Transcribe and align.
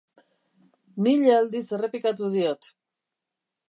Mila 1.09 1.37
aldiz 1.43 1.63
errepikatu 1.79 2.35
diot. 2.39 2.75